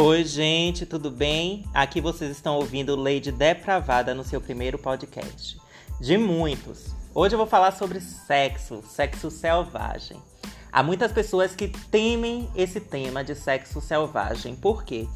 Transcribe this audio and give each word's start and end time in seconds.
Oi, 0.00 0.24
gente, 0.24 0.86
tudo 0.86 1.10
bem? 1.10 1.64
Aqui 1.74 2.00
vocês 2.00 2.30
estão 2.30 2.54
ouvindo 2.54 2.94
Lady 2.94 3.32
Depravada 3.32 4.14
no 4.14 4.22
seu 4.22 4.40
primeiro 4.40 4.78
podcast. 4.78 5.60
De 6.00 6.16
muitos. 6.16 6.94
Hoje 7.12 7.34
eu 7.34 7.36
vou 7.36 7.48
falar 7.48 7.72
sobre 7.72 7.98
sexo, 7.98 8.80
sexo 8.86 9.28
selvagem. 9.28 10.22
Há 10.70 10.84
muitas 10.84 11.10
pessoas 11.10 11.56
que 11.56 11.66
temem 11.66 12.48
esse 12.54 12.78
tema 12.78 13.24
de 13.24 13.34
sexo 13.34 13.80
selvagem. 13.80 14.54
Por 14.54 14.84
quê? 14.84 15.08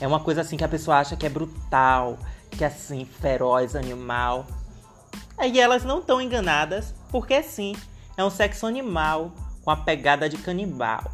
É 0.00 0.06
uma 0.06 0.20
coisa 0.20 0.40
assim 0.40 0.56
que 0.56 0.64
a 0.64 0.68
pessoa 0.68 1.00
acha 1.00 1.16
que 1.16 1.26
é 1.26 1.28
brutal, 1.28 2.18
que 2.50 2.64
é 2.64 2.68
assim, 2.68 3.04
feroz, 3.04 3.76
animal. 3.76 4.46
Aí 5.36 5.60
elas 5.60 5.84
não 5.84 5.98
estão 5.98 6.18
enganadas, 6.18 6.94
porque 7.10 7.42
sim, 7.42 7.76
é 8.16 8.24
um 8.24 8.30
sexo 8.30 8.64
animal 8.64 9.32
com 9.62 9.70
a 9.70 9.76
pegada 9.76 10.30
de 10.30 10.38
canibal. 10.38 11.12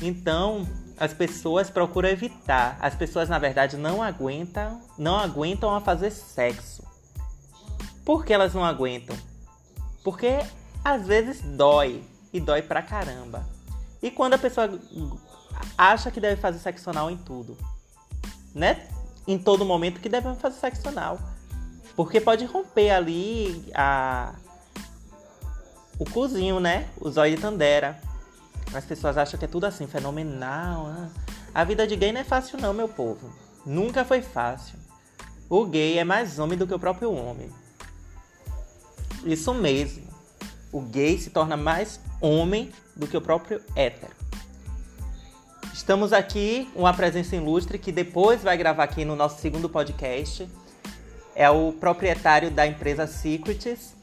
Então, 0.00 0.66
as 0.98 1.12
pessoas 1.12 1.70
procuram 1.70 2.08
evitar. 2.08 2.78
As 2.80 2.94
pessoas, 2.94 3.28
na 3.28 3.38
verdade, 3.38 3.76
não 3.76 4.02
aguentam, 4.02 4.80
não 4.98 5.16
aguentam 5.16 5.74
a 5.74 5.80
fazer 5.80 6.10
sexo. 6.10 6.82
Por 8.04 8.24
que 8.24 8.32
elas 8.32 8.54
não 8.54 8.64
aguentam? 8.64 9.16
Porque 10.02 10.38
às 10.84 11.06
vezes 11.06 11.42
dói 11.42 12.02
e 12.32 12.40
dói 12.40 12.62
pra 12.62 12.80
caramba. 12.80 13.44
E 14.02 14.10
quando 14.10 14.34
a 14.34 14.38
pessoa 14.38 14.78
acha 15.76 16.10
que 16.10 16.20
deve 16.20 16.40
fazer 16.40 16.58
sexo 16.58 16.90
anal 16.90 17.10
em 17.10 17.16
tudo, 17.16 17.56
né? 18.54 18.88
Em 19.26 19.38
todo 19.38 19.64
momento 19.64 20.00
que 20.00 20.08
deve 20.08 20.34
fazer 20.36 20.58
sexo 20.58 20.88
anal. 20.88 21.18
Porque 21.96 22.20
pode 22.20 22.44
romper 22.44 22.90
ali 22.90 23.70
a 23.74 24.34
o 25.98 26.04
cozinho, 26.04 26.60
né? 26.60 26.88
O 27.00 27.10
zóio 27.10 27.34
de 27.34 27.42
tandera. 27.42 27.98
As 28.76 28.84
pessoas 28.84 29.16
acham 29.16 29.38
que 29.38 29.44
é 29.44 29.48
tudo 29.48 29.64
assim, 29.64 29.86
fenomenal. 29.86 30.88
Né? 30.88 31.10
A 31.54 31.64
vida 31.64 31.86
de 31.86 31.96
gay 31.96 32.12
não 32.12 32.20
é 32.20 32.24
fácil 32.24 32.60
não, 32.60 32.74
meu 32.74 32.88
povo. 32.88 33.32
Nunca 33.64 34.04
foi 34.04 34.20
fácil. 34.20 34.78
O 35.48 35.64
gay 35.64 35.98
é 35.98 36.04
mais 36.04 36.38
homem 36.38 36.58
do 36.58 36.66
que 36.66 36.74
o 36.74 36.78
próprio 36.78 37.10
homem. 37.12 37.50
Isso 39.24 39.54
mesmo. 39.54 40.04
O 40.70 40.80
gay 40.80 41.18
se 41.18 41.30
torna 41.30 41.56
mais 41.56 41.98
homem 42.20 42.70
do 42.94 43.06
que 43.06 43.16
o 43.16 43.20
próprio 43.20 43.62
hétero. 43.74 44.12
Estamos 45.72 46.12
aqui, 46.12 46.68
uma 46.74 46.92
presença 46.92 47.36
ilustre 47.36 47.78
que 47.78 47.92
depois 47.92 48.42
vai 48.42 48.56
gravar 48.56 48.84
aqui 48.84 49.04
no 49.04 49.16
nosso 49.16 49.40
segundo 49.40 49.68
podcast. 49.68 50.48
É 51.34 51.48
o 51.48 51.72
proprietário 51.72 52.50
da 52.50 52.66
empresa 52.66 53.06
Secrets, 53.06 53.94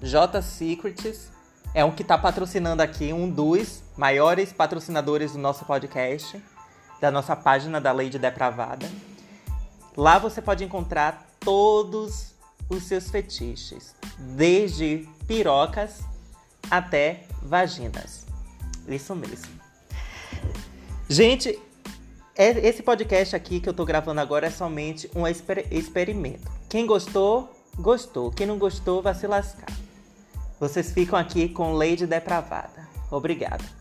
J 0.00 0.40
Secrets 0.40 1.37
é 1.74 1.84
um 1.84 1.90
que 1.90 2.02
está 2.02 2.16
patrocinando 2.16 2.82
aqui, 2.82 3.12
um 3.12 3.28
dos 3.28 3.82
maiores 3.96 4.52
patrocinadores 4.52 5.32
do 5.32 5.38
nosso 5.38 5.64
podcast, 5.64 6.42
da 7.00 7.10
nossa 7.10 7.36
página 7.36 7.80
da 7.80 7.92
de 7.94 8.18
Depravada. 8.18 8.88
Lá 9.96 10.18
você 10.18 10.40
pode 10.40 10.64
encontrar 10.64 11.26
todos 11.40 12.34
os 12.68 12.84
seus 12.84 13.10
fetiches, 13.10 13.94
desde 14.18 15.08
pirocas 15.26 16.00
até 16.70 17.24
vaginas. 17.42 18.26
Isso 18.86 19.14
mesmo. 19.14 19.58
Gente, 21.08 21.58
é, 22.36 22.50
esse 22.66 22.82
podcast 22.82 23.34
aqui 23.34 23.60
que 23.60 23.68
eu 23.68 23.74
tô 23.74 23.84
gravando 23.84 24.20
agora 24.20 24.46
é 24.46 24.50
somente 24.50 25.10
um 25.14 25.26
exper 25.26 25.66
experimento. 25.70 26.50
Quem 26.68 26.86
gostou, 26.86 27.50
gostou. 27.76 28.30
Quem 28.30 28.46
não 28.46 28.58
gostou, 28.58 29.02
vai 29.02 29.14
se 29.14 29.26
lascar. 29.26 29.77
Vocês 30.60 30.90
ficam 30.92 31.18
aqui 31.18 31.48
com 31.48 31.72
Lady 31.72 32.06
Depravada. 32.06 32.88
Obrigado. 33.10 33.77